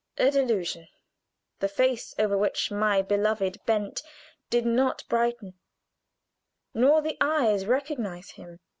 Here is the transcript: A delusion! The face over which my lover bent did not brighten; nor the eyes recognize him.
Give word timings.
A 0.17 0.31
delusion! 0.31 0.87
The 1.59 1.67
face 1.67 2.15
over 2.17 2.35
which 2.35 2.71
my 2.71 3.01
lover 3.07 3.51
bent 3.67 4.01
did 4.49 4.65
not 4.65 5.03
brighten; 5.07 5.59
nor 6.73 7.03
the 7.03 7.17
eyes 7.23 7.67
recognize 7.67 8.31
him. 8.31 8.61